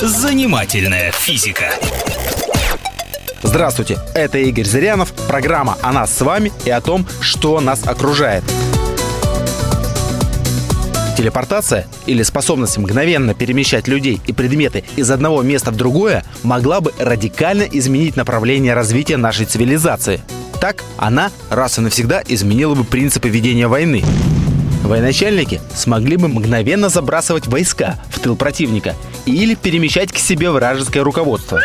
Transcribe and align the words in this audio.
Занимательная 0.00 1.10
физика. 1.10 1.74
Здравствуйте, 3.42 3.98
это 4.14 4.38
Игорь 4.38 4.64
Зырянов, 4.64 5.12
программа 5.26 5.76
о 5.82 5.92
нас 5.92 6.16
с 6.16 6.20
вами 6.20 6.52
и 6.64 6.70
о 6.70 6.80
том, 6.80 7.04
что 7.20 7.58
нас 7.60 7.84
окружает. 7.84 8.44
Телепортация 11.16 11.88
или 12.06 12.22
способность 12.22 12.78
мгновенно 12.78 13.34
перемещать 13.34 13.88
людей 13.88 14.20
и 14.24 14.32
предметы 14.32 14.84
из 14.94 15.10
одного 15.10 15.42
места 15.42 15.72
в 15.72 15.76
другое 15.76 16.22
могла 16.44 16.80
бы 16.80 16.92
радикально 17.00 17.64
изменить 17.64 18.14
направление 18.14 18.74
развития 18.74 19.16
нашей 19.16 19.46
цивилизации. 19.46 20.20
Так, 20.60 20.84
она 20.96 21.32
раз 21.50 21.78
и 21.78 21.80
навсегда 21.80 22.22
изменила 22.24 22.76
бы 22.76 22.84
принципы 22.84 23.28
ведения 23.28 23.66
войны. 23.66 24.04
Военачальники 24.82 25.60
смогли 25.74 26.16
бы 26.16 26.28
мгновенно 26.28 26.88
забрасывать 26.88 27.46
войска 27.46 27.96
в 28.10 28.20
тыл 28.20 28.36
противника 28.36 28.94
или 29.26 29.54
перемещать 29.54 30.12
к 30.12 30.18
себе 30.18 30.50
вражеское 30.50 31.02
руководство. 31.02 31.60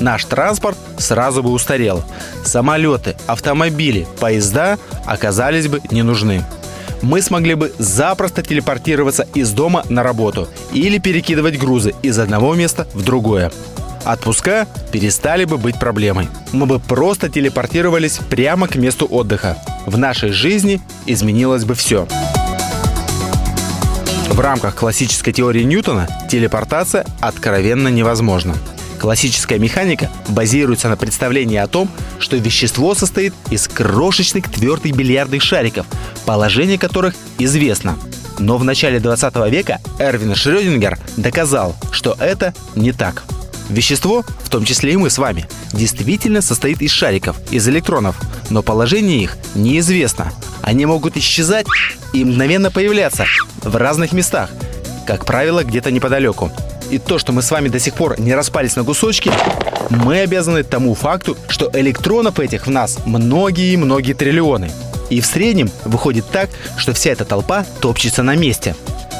Наш 0.00 0.24
транспорт 0.24 0.76
сразу 0.98 1.42
бы 1.42 1.50
устарел. 1.50 2.04
Самолеты, 2.44 3.16
автомобили, 3.26 4.06
поезда 4.20 4.78
оказались 5.06 5.68
бы 5.68 5.80
не 5.90 6.02
нужны 6.02 6.44
мы 7.04 7.20
смогли 7.20 7.54
бы 7.54 7.72
запросто 7.78 8.42
телепортироваться 8.42 9.26
из 9.34 9.50
дома 9.52 9.84
на 9.88 10.02
работу 10.02 10.48
или 10.72 10.98
перекидывать 10.98 11.58
грузы 11.58 11.94
из 12.02 12.18
одного 12.18 12.54
места 12.54 12.88
в 12.94 13.04
другое. 13.04 13.52
Отпуска 14.04 14.66
перестали 14.92 15.44
бы 15.44 15.56
быть 15.56 15.78
проблемой. 15.78 16.28
Мы 16.52 16.66
бы 16.66 16.78
просто 16.78 17.28
телепортировались 17.28 18.18
прямо 18.30 18.68
к 18.68 18.76
месту 18.76 19.06
отдыха. 19.06 19.56
В 19.86 19.98
нашей 19.98 20.30
жизни 20.30 20.80
изменилось 21.06 21.64
бы 21.64 21.74
все. 21.74 22.06
В 24.28 24.40
рамках 24.40 24.74
классической 24.74 25.32
теории 25.32 25.62
Ньютона 25.62 26.08
телепортация 26.30 27.06
откровенно 27.20 27.88
невозможна. 27.88 28.56
Классическая 28.98 29.58
механика 29.58 30.10
базируется 30.28 30.88
на 30.88 30.96
представлении 30.96 31.58
о 31.58 31.66
том, 31.66 31.90
что 32.18 32.36
вещество 32.36 32.94
состоит 32.94 33.34
из 33.50 33.68
крошечных 33.68 34.50
твердых 34.50 34.96
бильярдных 34.96 35.42
шариков, 35.42 35.86
положение 36.24 36.78
которых 36.78 37.14
известно. 37.38 37.98
Но 38.38 38.56
в 38.56 38.64
начале 38.64 38.98
20 38.98 39.34
века 39.50 39.80
Эрвин 39.98 40.34
Шрёдингер 40.34 40.98
доказал, 41.16 41.76
что 41.92 42.16
это 42.18 42.54
не 42.74 42.92
так. 42.92 43.24
Вещество, 43.68 44.24
в 44.42 44.48
том 44.50 44.64
числе 44.64 44.92
и 44.92 44.96
мы 44.96 45.10
с 45.10 45.18
вами, 45.18 45.46
действительно 45.72 46.40
состоит 46.40 46.82
из 46.82 46.90
шариков, 46.90 47.36
из 47.50 47.68
электронов, 47.68 48.16
но 48.50 48.62
положение 48.62 49.22
их 49.22 49.36
неизвестно. 49.54 50.32
Они 50.62 50.86
могут 50.86 51.16
исчезать 51.16 51.66
и 52.12 52.24
мгновенно 52.24 52.70
появляться 52.70 53.24
в 53.62 53.76
разных 53.76 54.12
местах, 54.12 54.50
как 55.06 55.24
правило, 55.24 55.64
где-то 55.64 55.90
неподалеку. 55.90 56.50
И 56.90 56.98
то, 56.98 57.18
что 57.18 57.32
мы 57.32 57.42
с 57.42 57.50
вами 57.50 57.68
до 57.68 57.78
сих 57.78 57.94
пор 57.94 58.20
не 58.20 58.34
распались 58.34 58.76
на 58.76 58.84
кусочки, 58.84 59.30
мы 59.90 60.20
обязаны 60.20 60.62
тому 60.62 60.94
факту, 60.94 61.36
что 61.48 61.70
электронов 61.72 62.40
этих 62.40 62.66
в 62.66 62.70
нас 62.70 62.98
многие-многие 63.04 64.12
триллионы. 64.12 64.70
И 65.10 65.20
в 65.20 65.26
среднем 65.26 65.70
выходит 65.84 66.26
так, 66.30 66.50
что 66.76 66.92
вся 66.92 67.10
эта 67.10 67.24
толпа 67.24 67.64
топчется 67.80 68.22
на 68.22 68.34
месте. 68.36 68.74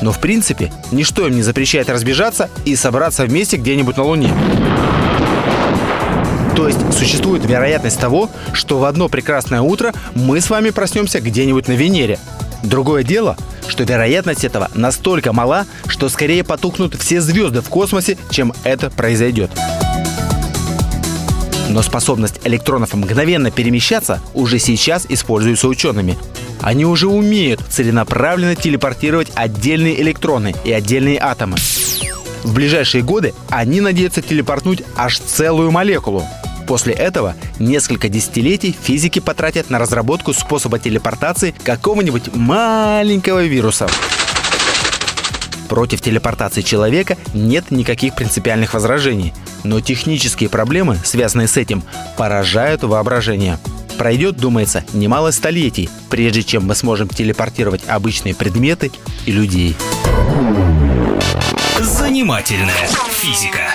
Но 0.00 0.12
в 0.12 0.20
принципе, 0.20 0.72
ничто 0.92 1.26
им 1.26 1.36
не 1.36 1.42
запрещает 1.42 1.88
разбежаться 1.88 2.48
и 2.64 2.76
собраться 2.76 3.24
вместе 3.24 3.56
где-нибудь 3.56 3.96
на 3.96 4.04
Луне. 4.04 4.32
То 6.58 6.66
есть 6.66 6.92
существует 6.92 7.44
вероятность 7.44 8.00
того, 8.00 8.28
что 8.52 8.80
в 8.80 8.84
одно 8.84 9.08
прекрасное 9.08 9.60
утро 9.60 9.94
мы 10.16 10.40
с 10.40 10.50
вами 10.50 10.70
проснемся 10.70 11.20
где-нибудь 11.20 11.68
на 11.68 11.74
Венере. 11.74 12.18
Другое 12.64 13.04
дело, 13.04 13.36
что 13.68 13.84
вероятность 13.84 14.42
этого 14.42 14.68
настолько 14.74 15.32
мала, 15.32 15.66
что 15.86 16.08
скорее 16.08 16.42
потухнут 16.42 16.96
все 16.96 17.20
звезды 17.20 17.60
в 17.60 17.68
космосе, 17.68 18.18
чем 18.30 18.52
это 18.64 18.90
произойдет. 18.90 19.52
Но 21.68 21.80
способность 21.82 22.40
электронов 22.42 22.92
мгновенно 22.92 23.52
перемещаться 23.52 24.20
уже 24.34 24.58
сейчас 24.58 25.06
используется 25.08 25.68
учеными. 25.68 26.18
Они 26.60 26.84
уже 26.84 27.06
умеют 27.06 27.62
целенаправленно 27.70 28.56
телепортировать 28.56 29.30
отдельные 29.36 30.02
электроны 30.02 30.56
и 30.64 30.72
отдельные 30.72 31.20
атомы. 31.20 31.56
В 32.42 32.52
ближайшие 32.52 33.04
годы 33.04 33.32
они 33.48 33.80
надеются 33.80 34.22
телепортнуть 34.22 34.82
аж 34.96 35.20
целую 35.20 35.70
молекулу. 35.70 36.24
После 36.68 36.92
этого 36.92 37.34
несколько 37.58 38.10
десятилетий 38.10 38.76
физики 38.78 39.20
потратят 39.20 39.70
на 39.70 39.78
разработку 39.78 40.34
способа 40.34 40.78
телепортации 40.78 41.54
какого-нибудь 41.64 42.34
маленького 42.34 43.42
вируса. 43.46 43.88
Против 45.70 46.02
телепортации 46.02 46.60
человека 46.60 47.16
нет 47.32 47.70
никаких 47.70 48.14
принципиальных 48.14 48.74
возражений, 48.74 49.32
но 49.64 49.80
технические 49.80 50.50
проблемы, 50.50 50.98
связанные 51.02 51.48
с 51.48 51.56
этим, 51.56 51.82
поражают 52.18 52.82
воображение. 52.82 53.58
Пройдет, 53.96 54.36
думается, 54.36 54.84
немало 54.92 55.30
столетий, 55.30 55.88
прежде 56.10 56.42
чем 56.42 56.66
мы 56.66 56.74
сможем 56.74 57.08
телепортировать 57.08 57.82
обычные 57.88 58.34
предметы 58.34 58.92
и 59.24 59.32
людей. 59.32 59.74
Занимательная 61.80 62.88
физика. 63.10 63.67